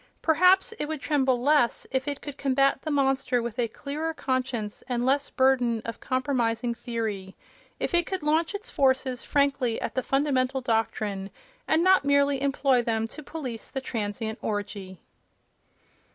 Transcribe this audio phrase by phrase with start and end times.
[0.23, 4.83] Perhaps it would tremble less if it could combat the monster with a clearer conscience
[4.89, 10.59] and less burden of compromising theory—if it could launch its forces frankly at the fundamental
[10.59, 11.29] doctrine,
[11.67, 14.97] and not merely employ them to police the transient orgy.